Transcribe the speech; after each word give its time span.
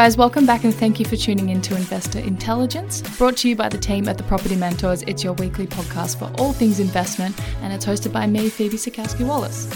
Guys, 0.00 0.16
welcome 0.16 0.46
back 0.46 0.64
and 0.64 0.74
thank 0.74 0.98
you 0.98 1.04
for 1.04 1.14
tuning 1.14 1.50
in 1.50 1.60
to 1.60 1.76
Investor 1.76 2.20
Intelligence. 2.20 3.02
Brought 3.18 3.36
to 3.36 3.50
you 3.50 3.54
by 3.54 3.68
the 3.68 3.76
team 3.76 4.08
at 4.08 4.16
the 4.16 4.24
Property 4.24 4.56
Mentors. 4.56 5.02
It's 5.02 5.22
your 5.22 5.34
weekly 5.34 5.66
podcast 5.66 6.18
for 6.18 6.32
all 6.40 6.54
things 6.54 6.80
investment, 6.80 7.38
and 7.60 7.70
it's 7.70 7.84
hosted 7.84 8.10
by 8.10 8.26
me, 8.26 8.48
Phoebe 8.48 8.78
Sikowski 8.78 9.26
Wallace. 9.26 9.68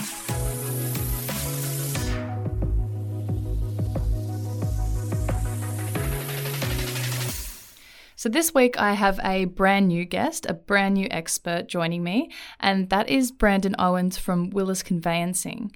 So, 8.16 8.30
this 8.30 8.55
week 8.55 8.80
I 8.80 8.95
have 8.95 9.20
a 9.22 9.45
brand 9.45 9.88
new 9.88 10.06
guest, 10.06 10.47
a 10.48 10.55
brand 10.55 10.95
new 10.95 11.06
expert 11.11 11.69
joining 11.69 12.03
me, 12.03 12.31
and 12.59 12.88
that 12.88 13.11
is 13.11 13.31
Brandon 13.31 13.77
Owens 13.78 14.16
from 14.16 14.48
Willis 14.48 14.83
Conveyancing. 14.83 15.70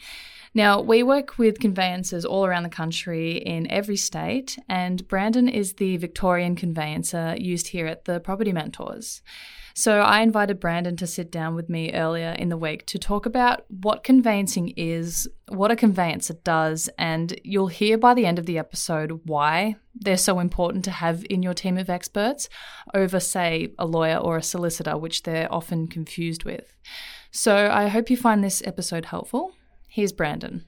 Now, 0.59 0.81
we 0.81 1.05
work 1.05 1.39
with 1.39 1.61
conveyancers 1.61 2.25
all 2.25 2.45
around 2.45 2.65
the 2.65 2.69
country 2.69 3.37
in 3.37 3.71
every 3.71 3.95
state, 3.95 4.59
and 4.69 5.07
Brandon 5.07 5.49
is 5.49 5.75
the 5.75 5.99
Victorian 5.99 6.57
conveyancer 6.57 7.37
used 7.39 7.69
here 7.69 7.87
at 7.87 8.07
the 8.07 8.19
Property 8.19 8.51
Mentors. 8.51 9.23
So 9.75 10.01
I 10.01 10.21
invited 10.23 10.59
Brandon 10.59 10.97
to 10.97 11.07
sit 11.07 11.31
down 11.31 11.55
with 11.55 11.69
me 11.69 11.93
earlier 11.93 12.31
in 12.31 12.49
the 12.49 12.57
week 12.57 12.87
to 12.87 12.99
talk 12.99 13.25
about 13.25 13.67
what 13.69 14.03
conveyancing 14.03 14.71
is, 14.77 15.29
what 15.47 15.71
a 15.71 15.77
conveyancer 15.77 16.35
does, 16.43 16.91
and 16.99 17.41
you'll 17.45 17.69
hear 17.69 17.97
by 17.97 18.13
the 18.15 18.27
end 18.27 18.41
of 18.41 18.47
the 18.47 18.59
episode 18.59 19.21
why 19.27 19.77
they're 19.95 20.17
so 20.17 20.41
important 20.41 20.85
to 20.87 20.91
have 20.91 21.25
in 21.31 21.41
your 21.41 21.55
team 21.55 21.79
of 21.79 21.89
experts 21.89 22.49
over, 22.95 23.21
say, 23.21 23.75
a 23.79 23.87
lawyer 23.87 24.17
or 24.17 24.37
a 24.37 24.43
solicitor, 24.43 24.99
which 24.99 25.23
they're 25.23 25.55
often 25.55 25.87
confused 25.87 26.43
with. 26.43 26.75
So 27.31 27.71
I 27.71 27.87
hope 27.87 28.11
you 28.11 28.17
find 28.17 28.43
this 28.43 28.61
episode 28.67 29.05
helpful. 29.05 29.53
Here's 29.89 30.13
Brandon. 30.13 30.65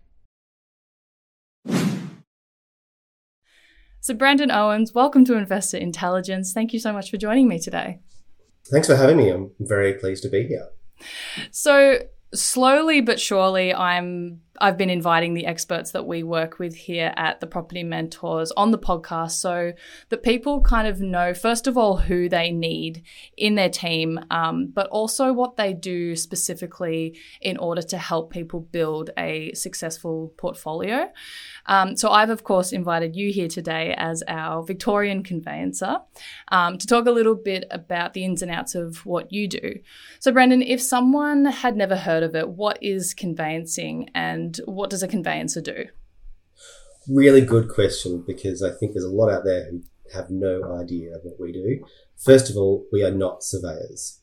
So, 4.03 4.15
Brandon 4.15 4.51
Owens, 4.51 4.95
welcome 4.95 5.27
to 5.27 5.37
Investor 5.37 5.77
Intelligence. 5.77 6.55
Thank 6.55 6.73
you 6.73 6.79
so 6.79 6.91
much 6.91 7.11
for 7.11 7.19
joining 7.19 7.49
me 7.49 7.59
today. 7.59 8.01
Thanks 8.71 8.87
for 8.87 8.97
having 8.97 9.19
me. 9.19 9.29
I'm 9.29 9.51
very 9.61 9.93
pleased 9.93 10.23
to 10.23 10.31
be 10.31 10.47
here. 10.47 10.69
So, 11.51 11.99
slowly 12.33 13.03
but 13.03 13.21
surely, 13.21 13.75
I'm 13.75 14.41
I've 14.61 14.77
been 14.77 14.91
inviting 14.91 15.33
the 15.33 15.47
experts 15.47 15.93
that 15.93 16.07
we 16.07 16.23
work 16.23 16.59
with 16.59 16.75
here 16.75 17.15
at 17.17 17.41
the 17.41 17.47
Property 17.47 17.83
Mentors 17.83 18.53
on 18.53 18.73
the 18.73 18.79
podcast 18.79 19.33
so 19.33 19.73
that 20.11 20.23
people 20.23 20.61
kind 20.61 20.87
of 20.87 21.01
know, 21.01 21.33
first 21.33 21.67
of 21.67 21.79
all, 21.79 21.97
who 21.97 22.29
they 22.29 22.51
need 22.51 23.03
in 23.39 23.55
their 23.55 23.71
team, 23.71 24.21
um, 24.31 24.67
but 24.67 24.87
also 24.89 25.33
what 25.33 25.57
they 25.57 25.73
do 25.73 26.15
specifically 26.15 27.19
in 27.41 27.57
order 27.57 27.81
to 27.81 27.97
help 27.97 28.31
people 28.31 28.61
build 28.61 29.11
a 29.17 29.53
successful 29.55 30.35
portfolio. 30.37 31.11
Um, 31.65 31.97
so 31.97 32.11
I've, 32.11 32.31
of 32.31 32.45
course, 32.45 32.73
invited 32.73 33.17
you 33.17 33.33
here 33.33 33.49
today 33.49 33.95
as 33.97 34.23
our 34.29 34.63
Victorian 34.63 35.23
conveyancer 35.23 36.01
um, 36.49 36.77
to 36.77 36.87
talk 36.87 37.07
a 37.07 37.11
little 37.11 37.35
bit 37.35 37.65
about 37.71 38.13
the 38.13 38.25
ins 38.25 38.43
and 38.43 38.51
outs 38.51 38.75
of 38.75 39.07
what 39.07 39.33
you 39.33 39.49
do. 39.49 39.79
So, 40.19 40.33
Brendan, 40.33 40.63
if 40.63 40.83
someone 40.83 41.47
had 41.47 41.77
never 41.77 41.97
heard 41.97 42.23
of 42.23 42.35
it, 42.35 42.49
what 42.49 42.79
is 42.83 43.15
conveyancing 43.15 44.11
and 44.15 44.50
and 44.51 44.75
what 44.75 44.91
does 44.91 45.03
a 45.03 45.09
conveyancer 45.09 45.61
do? 45.61 45.87
Really 47.09 47.41
good 47.41 47.69
question 47.69 48.25
because 48.27 48.63
I 48.63 48.71
think 48.71 48.93
there's 48.93 49.05
a 49.05 49.11
lot 49.11 49.31
out 49.31 49.45
there 49.45 49.71
who 49.71 49.83
have 50.13 50.31
no 50.31 50.77
idea 50.77 51.15
of 51.15 51.23
what 51.23 51.41
we 51.41 51.53
do. 51.53 51.85
First 52.17 52.51
of 52.51 52.57
all, 52.57 52.87
we 52.93 53.03
are 53.03 53.11
not 53.11 53.43
surveyors. 53.43 54.21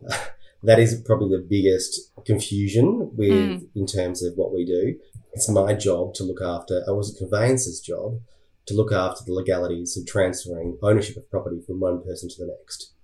that 0.62 0.78
is 0.78 1.02
probably 1.04 1.36
the 1.36 1.46
biggest 1.48 2.12
confusion 2.24 3.10
with 3.16 3.30
mm. 3.30 3.68
in 3.74 3.86
terms 3.86 4.22
of 4.22 4.34
what 4.36 4.52
we 4.52 4.64
do. 4.64 4.96
It's 5.32 5.48
my 5.48 5.74
job 5.74 6.14
to 6.14 6.24
look 6.24 6.40
after, 6.42 6.82
I 6.88 6.92
was 6.92 7.14
a 7.14 7.18
conveyancer's 7.18 7.80
job 7.80 8.20
to 8.66 8.74
look 8.74 8.92
after 8.92 9.24
the 9.24 9.32
legalities 9.32 9.96
of 9.96 10.06
transferring 10.06 10.78
ownership 10.82 11.16
of 11.16 11.30
property 11.30 11.60
from 11.66 11.80
one 11.80 12.02
person 12.02 12.28
to 12.28 12.36
the 12.38 12.56
next. 12.58 12.94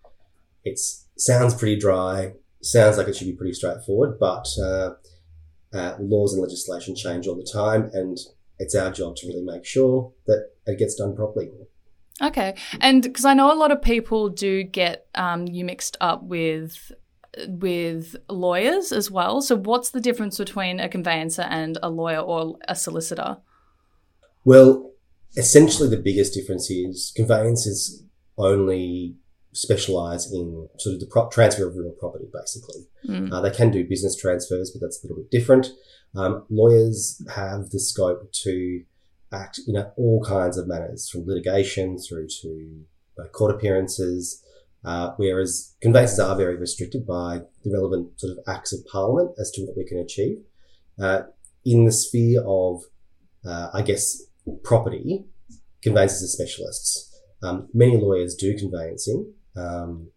It 0.65 0.81
sounds 1.19 1.55
pretty 1.55 1.79
dry, 1.79 2.33
sounds 2.62 2.97
like 2.97 3.09
it 3.09 3.17
should 3.17 3.27
be 3.27 3.37
pretty 3.37 3.53
straightforward, 3.53 4.19
but 4.19 4.47
uh, 4.62 4.94
uh, 5.72 5.97
laws 6.00 6.33
and 6.34 6.43
legislation 6.43 6.94
change 6.94 7.27
all 7.27 7.34
the 7.34 7.49
time, 7.50 7.91
and 7.93 8.19
it's 8.59 8.75
our 8.75 8.91
job 8.91 9.16
to 9.16 9.27
really 9.27 9.43
make 9.43 9.65
sure 9.65 10.12
that 10.27 10.50
it 10.66 10.78
gets 10.78 10.94
done 10.94 11.15
properly. 11.16 11.50
Okay, 12.21 12.55
and 12.81 13.03
because 13.03 13.25
I 13.25 13.34
know 13.34 13.53
a 13.53 13.56
lot 13.56 13.72
of 13.72 13.82
people 13.82 14.28
do 14.28 14.62
get 14.62 15.06
um, 15.15 15.47
you 15.47 15.65
mixed 15.65 15.97
up 16.00 16.22
with 16.22 16.93
with 17.49 18.16
lawyers 18.28 18.93
as 18.93 19.11
well. 19.11 19.41
So, 19.41 19.56
what's 19.56 19.91
the 19.91 20.00
difference 20.00 20.38
between 20.38 20.81
a 20.81 20.88
conveyancer 20.88 21.43
and 21.43 21.78
a 21.82 21.91
lawyer 21.91 22.21
or 22.21 22.59
a 22.69 22.75
solicitor? 22.75 23.38
Well, 24.44 24.93
essentially, 25.37 25.88
the 25.88 26.03
biggest 26.03 26.34
difference 26.34 26.71
is 26.71 27.12
conveyancers 27.16 28.05
only 28.37 29.16
specialize 29.53 30.33
in 30.33 30.69
sort 30.79 30.95
of 30.95 31.01
the 31.01 31.29
transfer 31.31 31.69
of 31.69 31.77
real 31.77 31.93
property, 31.93 32.27
basically. 32.33 32.87
Mm. 33.07 33.33
Uh, 33.33 33.41
they 33.41 33.51
can 33.51 33.71
do 33.71 33.87
business 33.87 34.17
transfers, 34.17 34.71
but 34.71 34.81
that's 34.81 35.03
a 35.03 35.07
little 35.07 35.23
bit 35.23 35.31
different. 35.31 35.69
Um, 36.15 36.45
lawyers 36.51 37.23
have 37.35 37.71
the 37.71 37.81
scope 37.81 38.33
to 38.45 38.85
act 39.33 39.61
in 39.67 39.77
all 39.97 40.25
kinds 40.25 40.59
of 40.59 40.69
manners, 40.69 41.09
from 41.09 41.27
litigation 41.27 41.99
through 41.99 42.29
to 42.43 42.85
uh, 43.19 43.29
court 43.29 43.55
appearances, 43.55 44.43
uh, 44.85 45.12
whereas 45.17 45.75
conveyances 45.81 46.19
are 46.19 46.37
very 46.37 46.57
restricted 46.57 47.07
by 47.07 47.41
the 47.65 47.73
relevant 47.73 48.19
sort 48.21 48.33
of 48.33 48.39
acts 48.47 48.73
of 48.73 48.85
parliament 48.87 49.31
as 49.39 49.51
to 49.53 49.62
what 49.62 49.77
we 49.77 49.85
can 49.85 49.99
achieve. 49.99 50.39
Uh, 51.01 51.23
in 51.65 51.85
the 51.85 51.93
sphere 51.93 52.43
of, 52.47 52.83
uh, 53.47 53.69
I 53.73 53.83
guess, 53.83 54.23
property, 54.65 55.25
conveyancers 55.83 56.23
are 56.23 56.27
specialists. 56.27 57.09
Um, 57.43 57.69
many 57.73 57.97
lawyers 57.97 58.35
do 58.35 58.57
conveyancing, 58.57 59.33
um, 59.57 60.09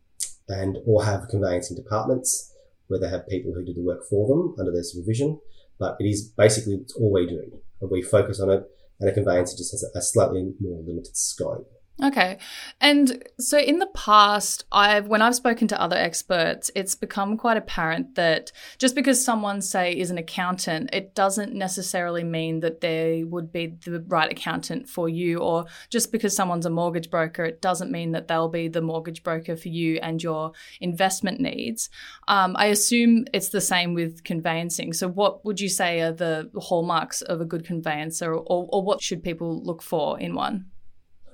and 0.48 0.78
or 0.86 1.04
have 1.04 1.28
conveyancing 1.30 1.76
departments 1.76 2.54
where 2.88 3.00
they 3.00 3.10
have 3.10 3.28
people 3.28 3.54
who 3.54 3.66
do 3.66 3.74
the 3.74 3.82
work 3.82 4.04
for 4.10 4.28
them 4.28 4.56
under 4.60 4.72
their 4.72 4.84
supervision. 4.84 5.40
But 5.80 5.98
it 6.00 6.06
is 6.06 6.30
basically 6.38 6.86
all 7.00 7.12
we 7.12 7.28
do, 7.28 7.42
and 7.82 7.92
we 7.92 8.02
focus 8.02 8.40
on 8.40 8.50
it. 8.50 8.64
And 9.00 9.10
a 9.10 9.14
conveyancer 9.14 9.58
just 9.58 9.74
has 9.74 9.84
a 9.84 10.02
slightly 10.02 10.54
more 10.62 10.82
limited 10.82 11.18
scope. 11.18 11.70
Okay. 12.04 12.40
And 12.82 13.24
so 13.40 13.58
in 13.58 13.80
the 13.80 13.88
past, 13.88 14.66
I've 14.70 15.08
when 15.08 15.22
I've 15.22 15.36
spoken 15.36 15.70
to 15.70 15.82
other 15.82 15.96
experts, 15.96 16.70
it's 16.76 16.94
become 16.94 17.38
quite 17.38 17.56
apparent 17.56 18.16
that 18.16 18.52
just 18.78 18.96
because 18.96 19.24
someone 19.24 19.62
say 19.62 19.94
is 19.94 20.12
an 20.12 20.18
accountant, 20.18 20.90
it 20.92 21.16
doesn't 21.16 21.54
necessarily 21.54 22.26
mean 22.26 22.60
that 22.60 22.82
they 22.82 23.24
would 23.24 23.50
be 23.50 23.78
the 23.86 24.04
right 24.08 24.30
accountant 24.30 24.90
for 24.90 25.08
you 25.08 25.38
or 25.38 25.68
just 25.90 26.12
because 26.12 26.36
someone's 26.36 26.66
a 26.66 26.70
mortgage 26.70 27.10
broker, 27.10 27.46
it 27.46 27.62
doesn't 27.62 27.92
mean 27.92 28.12
that 28.12 28.28
they'll 28.28 28.50
be 28.50 28.68
the 28.68 28.82
mortgage 28.82 29.24
broker 29.24 29.56
for 29.56 29.70
you 29.70 29.98
and 30.02 30.22
your 30.22 30.52
investment 30.82 31.40
needs. 31.40 31.90
Um, 32.28 32.58
I 32.58 32.66
assume 32.66 33.26
it's 33.34 33.50
the 33.50 33.62
same 33.62 33.94
with 33.94 34.26
conveyancing. 34.26 34.92
So 34.92 35.08
what 35.08 35.46
would 35.46 35.62
you 35.62 35.70
say 35.70 36.02
are 36.02 36.12
the 36.12 36.50
hallmarks 36.58 37.22
of 37.22 37.40
a 37.40 37.46
good 37.46 37.66
conveyancer 37.66 38.34
or, 38.34 38.68
or 38.70 38.84
what 38.84 39.02
should 39.02 39.24
people 39.24 39.64
look 39.64 39.82
for 39.82 40.20
in 40.20 40.36
one? 40.36 40.72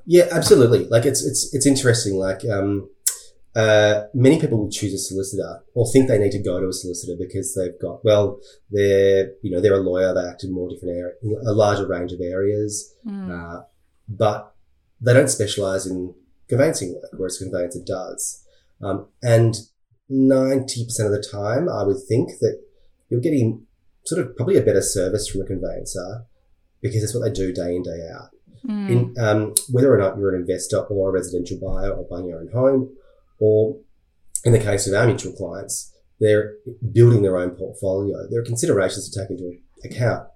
Yeah, 0.06 0.27
absolutely. 0.31 0.86
Like 0.86 1.06
it's 1.06 1.24
it's 1.25 1.53
it's 1.53 1.65
interesting. 1.65 2.15
Like 2.15 2.44
um, 2.45 2.89
uh, 3.56 4.03
many 4.13 4.39
people 4.39 4.57
will 4.57 4.71
choose 4.71 4.94
a 4.94 4.98
solicitor 4.98 5.63
or 5.75 5.86
think 5.92 6.07
they 6.07 6.18
need 6.18 6.31
to 6.31 6.42
go 6.42 6.59
to 6.59 6.68
a 6.68 6.74
solicitor 6.74 7.13
because 7.19 7.53
they've 7.56 7.80
got 7.81 8.03
well, 8.03 8.39
they're 8.69 9.31
you 9.42 9.51
know 9.51 9.62
they're 9.62 9.74
a 9.74 9.77
lawyer. 9.77 10.13
They 10.13 10.27
act 10.27 10.44
in 10.44 10.53
more 10.53 10.69
different 10.69 10.98
area, 10.98 11.13
a 11.45 11.53
larger 11.53 11.88
range 11.88 12.12
of 12.12 12.21
areas, 12.21 12.94
mm. 13.06 13.30
uh, 13.30 13.63
but 14.07 14.56
they 15.01 15.13
don't 15.13 15.30
specialize 15.30 15.86
in 15.86 16.13
conveyancing 16.48 16.94
work, 16.94 17.12
whereas 17.18 17.38
conveyancer 17.38 17.81
does. 17.86 18.45
Um, 18.81 19.07
and 19.21 19.56
ninety 20.09 20.86
percent 20.86 21.07
of 21.07 21.13
the 21.13 21.27
time, 21.30 21.69
I 21.69 21.83
would 21.83 22.01
think 22.07 22.30
that 22.39 22.62
you're 23.09 23.21
getting 23.21 23.65
sort 24.06 24.25
of 24.25 24.36
probably 24.36 24.57
a 24.57 24.63
better 24.63 24.81
service 24.81 25.27
from 25.27 25.42
a 25.42 25.45
conveyancer 25.45 26.25
because 26.81 27.03
it's 27.03 27.13
what 27.13 27.21
they 27.21 27.31
do 27.31 27.53
day 27.53 27.75
in 27.75 27.83
day 27.83 28.07
out. 28.13 28.30
Mm. 28.68 28.90
In, 28.90 29.16
um, 29.19 29.54
whether 29.72 29.94
or 29.94 29.98
not 29.98 30.18
you're 30.18 30.36
an 30.36 30.42
investor 30.42 30.80
or 30.80 31.10
a 31.10 31.13
residential 31.13 31.58
buyer 31.60 31.92
or 31.92 32.08
buying 32.10 32.28
your 32.28 32.40
own 32.40 32.50
home, 32.54 32.96
or 33.40 33.80
in 34.46 34.52
the 34.52 34.60
case 34.60 34.88
of 34.88 34.94
our 34.94 35.08
mutual 35.08 35.34
clients, 35.34 35.94
they're 36.19 36.54
building 36.92 37.24
their 37.24 37.38
own 37.38 37.52
portfolio. 37.52 38.28
There 38.30 38.40
are 38.42 38.46
considerations 38.46 39.10
to 39.10 39.19
take 39.19 39.31
into 39.31 39.58
account, 39.84 40.28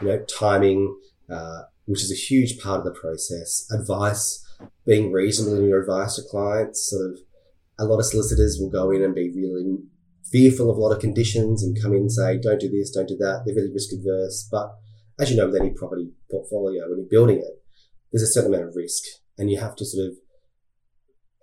you 0.00 0.08
know, 0.08 0.24
timing, 0.38 0.96
uh, 1.28 1.62
which 1.86 2.02
is 2.02 2.12
a 2.12 2.14
huge 2.14 2.60
part 2.60 2.78
of 2.78 2.84
the 2.84 2.92
process, 2.92 3.66
advice, 3.72 4.44
being 4.86 5.10
reasonable 5.10 5.58
in 5.58 5.68
your 5.68 5.80
advice 5.80 6.16
to 6.16 6.22
clients, 6.30 6.88
sort 6.90 7.10
of 7.10 7.18
a 7.78 7.84
lot 7.84 7.98
of 7.98 8.06
solicitors 8.06 8.58
will 8.60 8.70
go 8.70 8.90
in 8.92 9.02
and 9.02 9.14
be 9.14 9.30
really 9.30 9.78
fearful 10.30 10.70
of 10.70 10.76
a 10.76 10.80
lot 10.80 10.94
of 10.94 11.00
conditions 11.00 11.62
and 11.62 11.80
come 11.80 11.92
in 11.92 12.02
and 12.02 12.12
say, 12.12 12.38
don't 12.38 12.60
do 12.60 12.70
this, 12.70 12.90
don't 12.90 13.08
do 13.08 13.16
that. 13.16 13.42
They're 13.44 13.54
really 13.54 13.72
risk 13.72 13.92
adverse. 13.92 14.48
But 14.50 14.72
as 15.18 15.30
you 15.30 15.36
know, 15.36 15.46
with 15.46 15.60
any 15.60 15.70
property 15.70 16.10
portfolio, 16.30 16.88
when 16.88 16.98
you're 16.98 17.08
building 17.08 17.38
it, 17.38 17.61
there's 18.12 18.22
a 18.22 18.26
certain 18.26 18.52
amount 18.52 18.68
of 18.68 18.76
risk 18.76 19.02
and 19.38 19.50
you 19.50 19.58
have 19.58 19.74
to 19.76 19.84
sort 19.84 20.06
of 20.06 20.16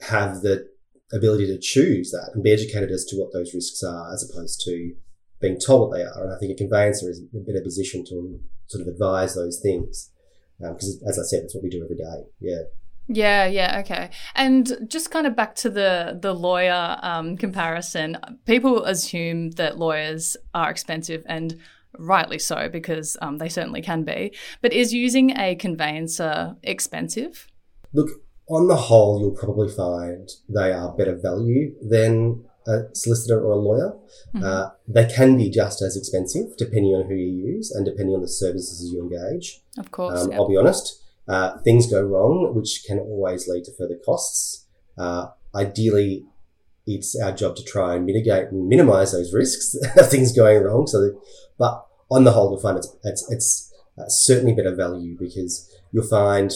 have 0.10 0.42
the 0.42 0.70
ability 1.12 1.48
to 1.48 1.60
choose 1.60 2.12
that 2.12 2.32
and 2.34 2.44
be 2.44 2.54
educated 2.54 2.92
as 2.92 3.04
to 3.06 3.18
what 3.18 3.34
those 3.34 3.54
risks 3.54 3.82
are 3.84 4.14
as 4.14 4.30
opposed 4.30 4.62
to 4.64 4.94
being 5.42 5.60
told 5.60 5.90
what 5.90 5.98
they 5.98 6.04
are. 6.04 6.24
And 6.24 6.34
I 6.34 6.38
think 6.38 6.52
a 6.52 6.56
conveyancer 6.56 7.10
is 7.10 7.20
in 7.34 7.42
a 7.42 7.44
better 7.44 7.64
position 7.64 8.06
to 8.06 8.40
sort 8.68 8.82
of 8.82 8.88
advise 8.88 9.36
those 9.36 9.60
things. 9.60 10.12
Because 10.60 11.00
um, 11.02 11.08
as 11.08 11.18
I 11.18 11.24
said, 11.24 11.44
that's 11.44 11.56
what 11.56 11.64
we 11.64 11.70
do 11.70 11.84
every 11.84 11.96
day. 11.96 12.28
Yeah. 12.40 12.64
Yeah, 13.12 13.46
yeah, 13.48 13.80
okay. 13.80 14.12
And 14.36 14.86
just 14.88 15.10
kind 15.10 15.26
of 15.26 15.36
back 15.36 15.56
to 15.56 15.70
the 15.72 16.20
the 16.22 16.32
lawyer 16.32 17.00
um, 17.02 17.38
comparison, 17.38 18.18
people 18.46 18.84
assume 18.84 19.50
that 19.52 19.80
lawyers 19.80 20.38
are 20.54 20.70
expensive, 20.70 21.24
and 21.26 21.60
rightly 21.98 22.40
so 22.40 22.70
because 22.70 23.18
um, 23.22 23.38
they 23.38 23.50
certainly 23.50 23.82
can 23.82 24.04
be. 24.04 24.34
But 24.62 24.74
is 24.74 24.94
using 24.94 25.38
a 25.38 25.56
conveyancer 25.56 26.56
expensive? 26.64 27.48
Look, 27.94 28.10
on 28.48 28.68
the 28.68 28.76
whole, 28.76 29.20
you'll 29.20 29.32
probably 29.32 29.70
find 29.70 30.30
they 30.48 30.72
are 30.72 30.96
better 30.96 31.16
value 31.16 31.76
than 31.82 32.46
a 32.68 32.84
solicitor 32.94 33.42
or 33.42 33.52
a 33.52 33.56
lawyer. 33.56 33.96
Mm-hmm. 34.36 34.44
Uh, 34.44 34.70
they 34.88 35.06
can 35.06 35.38
be 35.38 35.50
just 35.50 35.82
as 35.82 35.96
expensive 35.96 36.56
depending 36.58 36.94
on 36.94 37.08
who 37.08 37.16
you 37.16 37.54
use 37.56 37.72
and 37.72 37.86
depending 37.86 38.16
on 38.16 38.22
the 38.22 38.28
services 38.28 38.92
you 38.92 39.02
engage. 39.02 39.62
Of 39.78 39.92
course. 39.92 40.24
Um, 40.24 40.32
yep. 40.32 40.40
I'll 40.40 40.50
be 40.50 40.58
honest. 40.58 41.02
Uh, 41.28 41.60
things 41.60 41.90
go 41.90 42.02
wrong, 42.02 42.54
which 42.56 42.84
can 42.88 43.00
always 43.00 43.48
lead 43.48 43.64
to 43.66 43.72
further 43.78 44.00
costs. 44.04 44.66
Uh, 44.98 45.28
ideally, 45.54 46.26
it's 46.90 47.20
our 47.20 47.32
job 47.32 47.56
to 47.56 47.64
try 47.64 47.96
and 47.96 48.06
mitigate 48.06 48.48
and 48.52 48.68
minimize 48.68 49.12
those 49.12 49.34
risks 49.34 49.76
of 49.98 50.10
things 50.10 50.36
going 50.36 50.64
wrong. 50.64 50.88
So, 50.88 51.02
that, 51.02 51.20
but 51.58 51.86
on 52.12 52.24
the 52.24 52.32
whole, 52.32 52.52
you'll 52.52 52.62
find 52.62 52.78
it's, 52.78 52.96
it's, 53.04 53.32
it's 53.32 53.74
uh, 53.98 54.08
certainly 54.08 54.54
better 54.54 54.76
value 54.76 55.16
because 55.18 55.72
you'll 55.92 56.08
find 56.08 56.52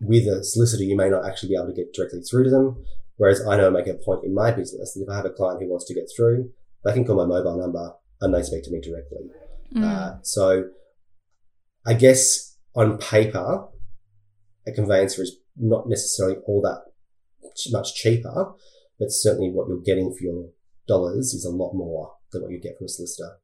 with 0.00 0.26
a 0.26 0.44
solicitor, 0.44 0.84
you 0.84 0.96
may 0.96 1.08
not 1.08 1.26
actually 1.26 1.50
be 1.50 1.56
able 1.56 1.68
to 1.68 1.72
get 1.72 1.92
directly 1.92 2.20
through 2.20 2.44
to 2.44 2.50
them. 2.50 2.84
Whereas 3.16 3.44
I 3.46 3.56
know 3.56 3.66
I 3.66 3.70
make 3.70 3.88
a 3.88 3.94
point 3.94 4.24
in 4.24 4.34
my 4.34 4.52
business 4.52 4.94
that 4.94 5.02
if 5.02 5.08
I 5.08 5.16
have 5.16 5.24
a 5.24 5.30
client 5.30 5.60
who 5.60 5.68
wants 5.68 5.86
to 5.86 5.94
get 5.94 6.08
through, 6.16 6.50
they 6.84 6.92
can 6.92 7.04
call 7.04 7.16
my 7.16 7.26
mobile 7.26 7.58
number 7.58 7.94
and 8.20 8.32
they 8.32 8.42
speak 8.42 8.64
to 8.64 8.70
me 8.70 8.80
directly. 8.80 9.18
Mm. 9.74 9.84
Uh, 9.84 10.18
so 10.22 10.68
I 11.84 11.94
guess 11.94 12.56
on 12.74 12.98
paper, 12.98 13.66
a 14.66 14.72
conveyancer 14.72 15.22
is 15.22 15.36
not 15.56 15.88
necessarily 15.88 16.36
all 16.46 16.62
that 16.62 16.82
much 17.72 17.94
cheaper, 17.94 18.54
but 18.98 19.10
certainly 19.10 19.50
what 19.50 19.68
you're 19.68 19.80
getting 19.80 20.12
for 20.12 20.24
your 20.24 20.48
dollars 20.86 21.34
is 21.34 21.44
a 21.44 21.50
lot 21.50 21.74
more 21.74 22.14
than 22.32 22.42
what 22.42 22.50
you 22.50 22.60
get 22.60 22.76
from 22.78 22.86
a 22.86 22.88
solicitor. 22.88 23.38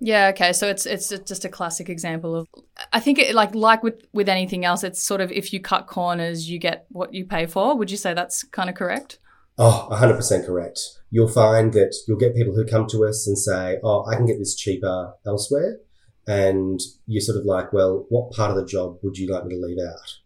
Yeah, 0.00 0.28
okay. 0.28 0.54
So 0.54 0.66
it's 0.68 0.86
it's 0.86 1.10
just 1.10 1.44
a 1.44 1.48
classic 1.48 1.90
example 1.90 2.34
of 2.34 2.48
I 2.92 3.00
think 3.00 3.18
it, 3.18 3.34
like 3.34 3.54
like 3.54 3.82
with 3.82 4.06
with 4.12 4.30
anything 4.30 4.64
else 4.64 4.82
it's 4.82 5.02
sort 5.02 5.20
of 5.20 5.30
if 5.30 5.52
you 5.52 5.60
cut 5.60 5.86
corners 5.86 6.48
you 6.48 6.58
get 6.58 6.86
what 6.88 7.12
you 7.12 7.26
pay 7.26 7.46
for. 7.46 7.76
Would 7.76 7.90
you 7.90 7.98
say 7.98 8.14
that's 8.14 8.42
kind 8.44 8.70
of 8.70 8.76
correct? 8.76 9.18
Oh, 9.58 9.88
100% 9.92 10.46
correct. 10.46 10.80
You'll 11.10 11.28
find 11.28 11.74
that 11.74 11.94
you'll 12.08 12.16
get 12.16 12.34
people 12.34 12.54
who 12.54 12.64
come 12.64 12.86
to 12.86 13.04
us 13.04 13.26
and 13.26 13.36
say, 13.36 13.78
"Oh, 13.84 14.06
I 14.06 14.16
can 14.16 14.24
get 14.24 14.38
this 14.38 14.54
cheaper 14.54 15.12
elsewhere." 15.26 15.80
And 16.26 16.80
you're 17.06 17.20
sort 17.20 17.38
of 17.38 17.44
like, 17.44 17.70
"Well, 17.70 18.06
what 18.08 18.30
part 18.30 18.50
of 18.50 18.56
the 18.56 18.64
job 18.64 18.98
would 19.02 19.18
you 19.18 19.30
like 19.30 19.44
me 19.44 19.56
to 19.56 19.60
leave 19.60 19.76
out?" 19.86 20.16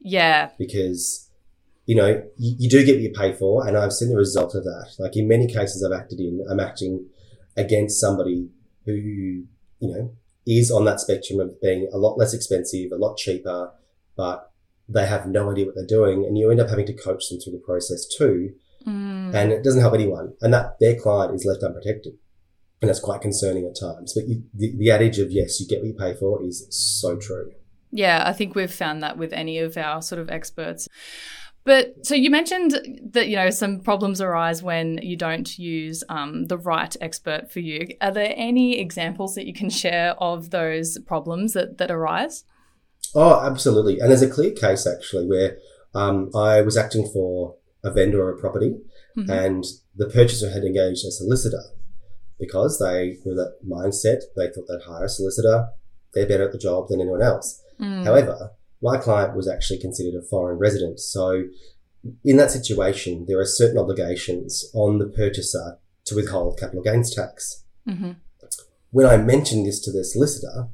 Yeah. 0.00 0.50
Because 0.58 1.28
you 1.86 1.96
know, 1.96 2.22
you, 2.36 2.56
you 2.58 2.70
do 2.70 2.84
get 2.84 2.94
what 2.94 3.02
you 3.02 3.12
pay 3.12 3.32
for, 3.32 3.66
and 3.66 3.76
I've 3.76 3.92
seen 3.92 4.10
the 4.10 4.16
result 4.16 4.54
of 4.54 4.64
that. 4.64 4.92
Like 4.98 5.16
in 5.16 5.28
many 5.28 5.46
cases 5.46 5.84
I've 5.84 5.98
acted 5.98 6.20
in, 6.20 6.44
I'm 6.50 6.60
acting 6.60 7.08
against 7.56 8.00
somebody 8.00 8.48
who, 8.86 8.92
you 8.92 9.46
know, 9.80 10.14
is 10.46 10.70
on 10.70 10.84
that 10.84 11.00
spectrum 11.00 11.40
of 11.40 11.60
being 11.60 11.88
a 11.92 11.98
lot 11.98 12.18
less 12.18 12.34
expensive, 12.34 12.90
a 12.92 12.96
lot 12.96 13.16
cheaper, 13.16 13.72
but 14.16 14.50
they 14.88 15.06
have 15.06 15.26
no 15.26 15.50
idea 15.50 15.66
what 15.66 15.74
they're 15.74 15.86
doing. 15.86 16.24
And 16.24 16.36
you 16.36 16.50
end 16.50 16.60
up 16.60 16.68
having 16.68 16.86
to 16.86 16.92
coach 16.92 17.28
them 17.28 17.40
through 17.40 17.52
the 17.52 17.62
process 17.64 18.06
too. 18.06 18.54
Mm. 18.86 19.34
And 19.34 19.52
it 19.52 19.62
doesn't 19.62 19.80
help 19.80 19.94
anyone. 19.94 20.34
And 20.40 20.52
that 20.52 20.76
their 20.80 20.98
client 20.98 21.34
is 21.34 21.44
left 21.44 21.62
unprotected. 21.62 22.14
And 22.80 22.88
that's 22.88 23.00
quite 23.00 23.20
concerning 23.20 23.64
at 23.64 23.78
times. 23.78 24.12
But 24.14 24.26
you, 24.26 24.42
the, 24.52 24.76
the 24.76 24.90
adage 24.90 25.18
of 25.20 25.30
yes, 25.30 25.60
you 25.60 25.68
get 25.68 25.78
what 25.78 25.86
you 25.86 25.94
pay 25.94 26.14
for 26.14 26.42
is 26.42 26.66
so 26.70 27.16
true. 27.16 27.52
Yeah, 27.92 28.24
I 28.26 28.32
think 28.32 28.54
we've 28.54 28.72
found 28.72 29.02
that 29.02 29.18
with 29.18 29.32
any 29.32 29.58
of 29.58 29.76
our 29.76 30.02
sort 30.02 30.20
of 30.20 30.30
experts. 30.30 30.88
But 31.64 32.04
so 32.04 32.14
you 32.14 32.30
mentioned 32.30 33.00
that 33.12 33.28
you 33.28 33.36
know 33.36 33.50
some 33.50 33.80
problems 33.80 34.20
arise 34.20 34.62
when 34.62 34.98
you 35.02 35.16
don't 35.16 35.58
use 35.58 36.02
um, 36.08 36.46
the 36.46 36.58
right 36.58 36.94
expert 37.00 37.52
for 37.52 37.60
you. 37.60 37.86
Are 38.00 38.10
there 38.10 38.34
any 38.36 38.80
examples 38.80 39.36
that 39.36 39.46
you 39.46 39.54
can 39.54 39.70
share 39.70 40.14
of 40.14 40.50
those 40.50 40.98
problems 41.06 41.52
that 41.52 41.78
that 41.78 41.90
arise? 41.90 42.44
Oh, 43.14 43.40
absolutely. 43.44 44.00
And 44.00 44.10
there's 44.10 44.22
a 44.22 44.30
clear 44.30 44.50
case 44.50 44.86
actually 44.86 45.26
where 45.26 45.58
um, 45.94 46.30
I 46.34 46.62
was 46.62 46.76
acting 46.76 47.08
for 47.08 47.56
a 47.84 47.90
vendor 47.92 48.28
of 48.28 48.38
a 48.38 48.40
property, 48.40 48.76
mm-hmm. 49.16 49.30
and 49.30 49.64
the 49.94 50.08
purchaser 50.08 50.50
had 50.50 50.64
engaged 50.64 51.04
a 51.04 51.10
solicitor 51.10 51.62
because 52.40 52.78
they 52.78 53.18
were 53.24 53.34
that 53.34 53.58
mindset. 53.64 54.22
They 54.36 54.48
thought 54.48 54.66
they'd 54.68 54.84
hire 54.84 55.04
a 55.04 55.08
solicitor. 55.08 55.68
They're 56.12 56.26
better 56.26 56.44
at 56.44 56.52
the 56.52 56.58
job 56.58 56.88
than 56.88 57.00
anyone 57.00 57.22
else. 57.22 57.62
Mm. 57.80 58.04
However, 58.04 58.52
my 58.82 58.98
client 58.98 59.36
was 59.36 59.48
actually 59.48 59.78
considered 59.78 60.18
a 60.18 60.26
foreign 60.26 60.58
resident. 60.58 61.00
So 61.00 61.44
in 62.24 62.36
that 62.36 62.50
situation, 62.50 63.26
there 63.28 63.38
are 63.38 63.46
certain 63.46 63.78
obligations 63.78 64.68
on 64.74 64.98
the 64.98 65.06
purchaser 65.06 65.78
to 66.06 66.16
withhold 66.16 66.58
capital 66.58 66.82
gains 66.82 67.14
tax. 67.14 67.64
Mm-hmm. 67.88 68.12
When 68.90 69.06
I 69.06 69.16
mentioned 69.16 69.66
this 69.66 69.80
to 69.80 69.92
their 69.92 70.04
solicitor, 70.04 70.68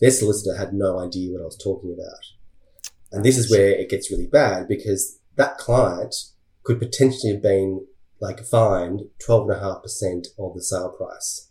their 0.00 0.10
solicitor 0.10 0.58
had 0.58 0.74
no 0.74 0.98
idea 0.98 1.32
what 1.32 1.42
I 1.42 1.46
was 1.46 1.56
talking 1.56 1.92
about. 1.92 2.18
And 3.12 3.24
this 3.24 3.38
is 3.38 3.50
where 3.50 3.70
it 3.70 3.88
gets 3.88 4.10
really 4.10 4.26
bad 4.26 4.66
because 4.66 5.18
that 5.36 5.58
client 5.58 6.14
could 6.64 6.78
potentially 6.78 7.32
have 7.32 7.42
been 7.42 7.86
like 8.20 8.44
fined 8.44 9.02
12.5% 9.26 10.26
of 10.38 10.54
the 10.54 10.62
sale 10.62 10.90
price 10.90 11.50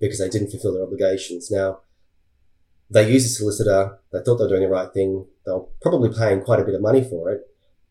because 0.00 0.18
they 0.18 0.28
didn't 0.28 0.50
fulfill 0.50 0.74
their 0.74 0.84
obligations. 0.84 1.50
Now, 1.50 1.80
they 2.90 3.10
used 3.10 3.26
a 3.26 3.30
solicitor. 3.30 3.98
They 4.12 4.20
thought 4.20 4.36
they 4.36 4.44
were 4.44 4.50
doing 4.50 4.62
the 4.62 4.68
right 4.68 4.92
thing. 4.92 5.26
They 5.46 5.52
were 5.52 5.66
probably 5.82 6.10
paying 6.16 6.42
quite 6.42 6.60
a 6.60 6.64
bit 6.64 6.74
of 6.74 6.80
money 6.80 7.02
for 7.02 7.30
it, 7.30 7.42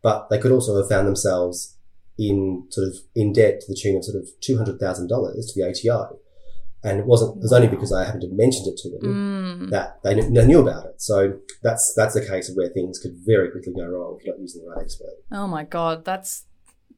but 0.02 0.30
they 0.30 0.40
could 0.40 0.52
also 0.52 0.76
have 0.78 0.90
found 0.90 1.08
themselves 1.08 1.78
in 2.18 2.68
sort 2.70 2.88
of 2.88 2.96
in 3.16 3.34
debt 3.34 3.62
to 3.62 3.66
the 3.68 3.80
tune 3.80 3.98
of 3.98 4.06
sort 4.06 4.22
of 4.22 4.30
two 4.42 4.58
hundred 4.58 4.80
thousand 4.80 5.08
dollars 5.08 5.52
to 5.52 5.62
the 5.62 5.70
ATO. 5.70 6.20
And 6.86 7.00
it 7.00 7.06
wasn't. 7.06 7.38
It 7.38 7.44
was 7.44 7.54
only 7.54 7.70
because 7.70 7.94
I 7.94 8.04
happened 8.04 8.24
to 8.24 8.30
mention 8.34 8.66
it 8.68 8.78
to 8.78 8.90
them 8.90 9.68
mm. 9.68 9.70
that 9.70 10.04
they, 10.04 10.16
kn- 10.16 10.34
they 10.34 10.46
knew 10.46 10.60
about 10.60 10.86
it. 10.86 11.02
So 11.02 11.40
that's 11.62 11.94
that's 11.96 12.14
the 12.14 12.26
case 12.26 12.50
of 12.50 12.56
where 12.56 12.68
things 12.68 13.00
could 13.00 13.16
very 13.26 13.50
quickly 13.52 13.74
go 13.74 13.86
wrong 13.86 14.18
if 14.20 14.26
you're 14.26 14.36
not 14.36 14.42
using 14.42 14.64
the 14.64 14.70
right 14.70 14.84
expert. 14.84 15.14
Oh 15.32 15.48
my 15.48 15.64
god, 15.64 16.04
that's 16.04 16.44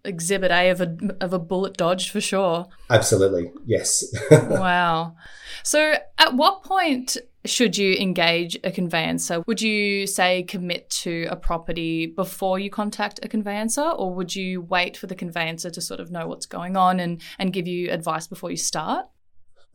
exhibit 0.04 0.52
A 0.52 0.70
of 0.70 0.82
a 0.82 0.98
of 1.22 1.34
a 1.34 1.40
bullet 1.40 1.78
dodge 1.78 2.10
for 2.10 2.22
sure. 2.22 2.68
Absolutely, 2.90 3.52
yes. 3.66 4.04
wow. 4.32 5.16
So, 5.64 5.96
at 6.18 6.34
what 6.34 6.64
point 6.64 7.18
should 7.46 7.78
you 7.78 7.96
engage 7.96 8.58
a 8.64 8.72
conveyancer? 8.72 9.42
Would 9.48 9.62
you 9.62 10.08
say 10.08 10.44
commit 10.44 10.90
to 11.02 11.28
a 11.30 11.36
property 11.36 12.08
before 12.08 12.60
you 12.60 12.70
contact 12.70 13.20
a 13.24 13.28
conveyancer, 13.28 13.84
or 13.84 14.14
would 14.14 14.36
you 14.36 14.62
wait 14.62 14.98
for 14.98 15.08
the 15.08 15.16
conveyancer 15.16 15.70
to 15.70 15.82
sort 15.82 16.00
of 16.00 16.12
know 16.12 16.28
what's 16.28 16.46
going 16.46 16.76
on 16.76 17.00
and, 17.00 17.22
and 17.40 17.54
give 17.54 17.68
you 17.68 17.92
advice 17.92 18.28
before 18.28 18.52
you 18.52 18.58
start? 18.58 19.06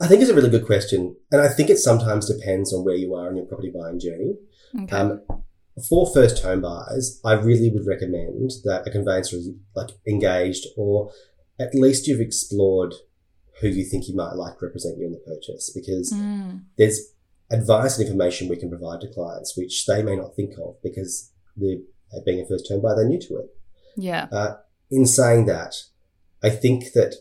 I 0.00 0.06
think 0.06 0.22
it's 0.22 0.30
a 0.30 0.34
really 0.34 0.48
good 0.48 0.66
question. 0.66 1.16
And 1.30 1.40
I 1.40 1.48
think 1.48 1.68
it 1.68 1.78
sometimes 1.78 2.26
depends 2.26 2.72
on 2.72 2.84
where 2.84 2.94
you 2.94 3.14
are 3.14 3.28
in 3.28 3.36
your 3.36 3.46
property 3.46 3.70
buying 3.70 4.00
journey. 4.00 4.34
Okay. 4.84 4.96
Um, 4.96 5.22
for 5.88 6.12
first 6.12 6.42
home 6.42 6.62
buyers, 6.62 7.20
I 7.24 7.34
really 7.34 7.70
would 7.70 7.86
recommend 7.86 8.50
that 8.64 8.84
a 8.86 8.90
conveyancer 8.90 9.36
is 9.36 9.50
like 9.74 9.90
engaged 10.06 10.66
or 10.76 11.10
at 11.58 11.74
least 11.74 12.06
you've 12.06 12.20
explored 12.20 12.94
who 13.60 13.68
you 13.68 13.84
think 13.84 14.08
you 14.08 14.16
might 14.16 14.34
like 14.34 14.58
to 14.58 14.66
represent 14.66 14.98
you 14.98 15.06
in 15.06 15.12
the 15.12 15.18
purchase 15.18 15.70
because 15.74 16.12
mm. 16.12 16.62
there's 16.78 17.12
advice 17.50 17.98
and 17.98 18.06
information 18.06 18.48
we 18.48 18.56
can 18.56 18.70
provide 18.70 19.00
to 19.00 19.08
clients, 19.08 19.56
which 19.56 19.86
they 19.86 20.02
may 20.02 20.16
not 20.16 20.34
think 20.36 20.52
of 20.62 20.76
because 20.82 21.32
they're 21.56 21.78
being 22.24 22.40
a 22.40 22.46
first 22.46 22.68
home 22.70 22.82
buyer, 22.82 22.96
they're 22.96 23.08
new 23.08 23.20
to 23.20 23.36
it. 23.36 23.46
Yeah. 23.96 24.28
Uh, 24.30 24.56
in 24.90 25.06
saying 25.06 25.46
that, 25.46 25.74
I 26.42 26.50
think 26.50 26.92
that 26.94 27.14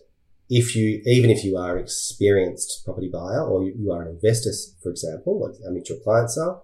if 0.49 0.75
you, 0.75 1.01
even 1.05 1.29
if 1.29 1.43
you 1.43 1.57
are 1.57 1.77
an 1.77 1.83
experienced 1.83 2.83
property 2.85 3.09
buyer 3.11 3.43
or 3.43 3.63
you, 3.63 3.91
are 3.91 4.01
an 4.01 4.07
investor, 4.07 4.51
for 4.81 4.89
example, 4.89 5.39
like 5.39 5.55
our 5.65 5.71
mutual 5.71 5.99
clients 5.99 6.37
are, 6.37 6.61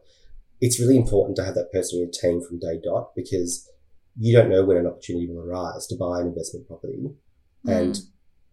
it's 0.62 0.80
really 0.80 0.98
important 0.98 1.36
to 1.38 1.44
have 1.44 1.56
that 1.56 1.72
person 1.72 2.00
in 2.00 2.06
your 2.06 2.12
team 2.12 2.42
from 2.48 2.60
day 2.60 2.80
dot 2.84 3.12
because 3.16 3.70
you 4.18 4.36
don't 4.36 4.50
know 4.50 4.64
when 4.64 4.78
an 4.78 4.88
opportunity 4.88 5.28
will 5.28 5.42
arise 5.42 5.86
to 5.88 5.96
buy 5.96 6.22
an 6.22 6.28
investment 6.28 6.68
property 6.68 6.98
And 7.68 8.00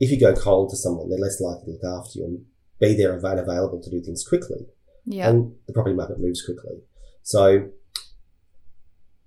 if 0.00 0.10
you 0.10 0.18
go 0.18 0.34
cold 0.34 0.70
to 0.70 0.76
someone, 0.76 1.08
they're 1.08 1.18
less 1.18 1.40
likely 1.40 1.66
to 1.66 1.70
look 1.72 2.00
after 2.00 2.18
you 2.18 2.24
and 2.24 2.44
be 2.80 2.94
there 2.94 3.14
and 3.14 3.24
available 3.38 3.80
to 3.80 3.90
do 3.90 4.00
things 4.00 4.26
quickly. 4.26 4.66
Yeah. 5.04 5.28
And 5.28 5.54
the 5.66 5.72
property 5.72 5.94
market 5.94 6.20
moves 6.20 6.42
quickly. 6.44 6.82
So 7.22 7.70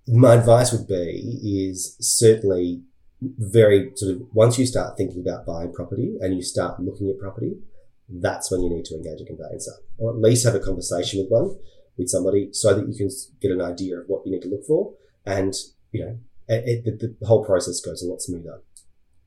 my 0.07 0.35
advice 0.35 0.71
would 0.71 0.87
be 0.87 1.39
is 1.43 1.97
certainly 1.99 2.83
very 3.21 3.91
sort 3.95 4.15
of 4.15 4.21
once 4.33 4.59
you 4.59 4.65
start 4.65 4.97
thinking 4.97 5.21
about 5.21 5.45
buying 5.45 5.73
property 5.73 6.15
and 6.21 6.35
you 6.35 6.43
start 6.43 6.79
looking 6.79 7.09
at 7.09 7.19
property, 7.19 7.57
that's 8.09 8.51
when 8.51 8.61
you 8.61 8.69
need 8.69 8.85
to 8.85 8.95
engage 8.95 9.21
a 9.21 9.25
conveyancer 9.25 9.73
or 9.97 10.11
at 10.11 10.17
least 10.17 10.45
have 10.45 10.55
a 10.55 10.59
conversation 10.59 11.19
with 11.19 11.29
one 11.29 11.57
with 11.97 12.09
somebody 12.09 12.49
so 12.51 12.73
that 12.73 12.87
you 12.87 12.95
can 12.95 13.09
get 13.41 13.51
an 13.51 13.61
idea 13.61 13.97
of 13.97 14.05
what 14.07 14.25
you 14.25 14.31
need 14.31 14.41
to 14.41 14.49
look 14.49 14.65
for 14.65 14.93
and 15.25 15.53
you 15.91 16.05
know 16.05 16.17
it, 16.47 16.85
it, 16.85 16.99
the, 16.99 17.15
the 17.19 17.27
whole 17.27 17.43
process 17.43 17.81
goes 17.81 18.03
a 18.03 18.07
lot 18.07 18.21
smoother 18.21 18.61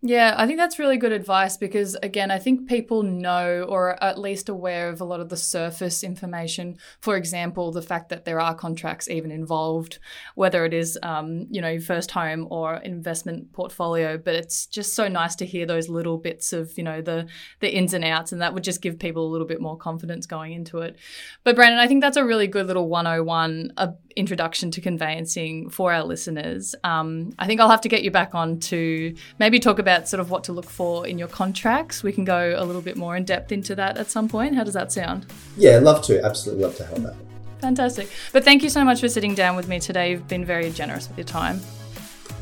Yeah, 0.01 0.37
I 0.39 0.47
think 0.47 0.61
that's 0.61 0.79
really 0.79 0.97
good 0.97 1.11
advice 1.11 1.57
because, 1.57 1.97
again, 2.05 2.31
I 2.31 2.39
think 2.39 2.69
people 2.69 3.03
know 3.03 3.67
or 3.69 3.89
are 3.91 4.03
at 4.03 4.17
least 4.17 4.49
aware 4.49 4.89
of 4.91 5.01
a 5.01 5.05
lot 5.05 5.19
of 5.19 5.29
the 5.29 5.37
surface 5.37 6.05
information. 6.05 6.79
For 7.01 7.17
example, 7.17 7.73
the 7.73 7.83
fact 7.83 8.09
that 8.11 8.25
there 8.25 8.41
are 8.41 8.55
contracts 8.55 9.09
even 9.09 9.33
involved, 9.33 9.99
whether 10.37 10.65
it 10.65 10.73
is, 10.73 10.97
um, 11.03 11.49
you 11.51 11.61
know, 11.61 11.71
your 11.71 11.81
first 11.81 12.13
home 12.13 12.47
or 12.49 12.77
investment 12.77 13.53
portfolio. 13.53 14.17
But 14.17 14.37
it's 14.37 14.67
just 14.67 14.95
so 14.95 15.09
nice 15.09 15.35
to 15.35 15.45
hear 15.45 15.67
those 15.67 15.89
little 15.89 16.17
bits 16.17 16.53
of, 16.53 16.79
you 16.79 16.85
know, 16.85 17.03
the 17.03 17.27
the 17.59 17.75
ins 17.75 17.93
and 17.93 18.05
outs, 18.05 18.31
and 18.31 18.41
that 18.41 18.55
would 18.55 18.63
just 18.63 18.81
give 18.81 19.01
people 19.01 19.27
a 19.27 19.33
little 19.33 19.49
bit 19.49 19.61
more 19.61 19.77
confidence 19.77 20.27
going 20.27 20.53
into 20.53 20.79
it. 20.79 20.95
But 21.43 21.57
Brandon, 21.57 21.81
I 21.81 21.89
think 21.89 22.03
that's 22.03 22.17
a 22.17 22.25
really 22.25 22.47
good 22.47 22.69
little 22.69 22.89
101 22.89 23.73
uh, 23.77 23.89
introduction 24.19 24.71
to 24.73 24.81
conveyancing 24.81 25.71
for 25.71 25.93
our 25.93 26.05
listeners. 26.05 26.75
Um, 26.85 27.33
I 27.39 27.47
think 27.47 27.61
I'll 27.61 27.71
have 27.71 27.81
to 27.83 27.89
get 27.89 28.03
you 28.03 28.11
back 28.11 28.35
on 28.35 28.59
to 28.61 29.15
maybe 29.39 29.59
talk 29.61 29.79
about 29.79 30.09
sort 30.09 30.21
of 30.21 30.31
what 30.31 30.45
to 30.45 30.53
look 30.53 30.69
for 30.69 31.07
in 31.07 31.19
your 31.19 31.29
contracts. 31.29 32.03
We 32.03 32.13
can 32.13 32.25
go 32.25 32.55
a 32.57 32.65
little 32.65 32.83
bit 32.83 32.97
more 32.97 33.17
in 33.17 33.25
depth 33.25 33.53
into 33.53 33.75
that 33.77 33.97
at 33.97 34.11
some 34.11 34.29
point. 34.29 34.57
How 34.57 34.65
does 34.65 34.75
that 34.75 34.93
sound? 34.93 35.27
yeah 35.57 35.79
love 35.79 36.03
to 36.03 36.25
absolutely 36.25 36.65
love 36.65 36.77
to 36.77 36.85
help 36.85 36.99
that 37.01 37.15
Fantastic. 37.61 38.09
But 38.33 38.45
thank 38.45 38.63
you 38.63 38.71
so 38.71 38.85
much 38.85 39.01
for 39.01 39.09
sitting 39.09 39.35
down 39.35 39.57
with 39.57 39.67
me 39.67 39.81
today. 39.81 40.13
You've 40.13 40.29
been 40.29 40.45
very 40.45 40.71
generous 40.71 41.09
with 41.09 41.19
your 41.19 41.25
time. 41.25 41.61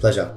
pleasure 0.01 0.35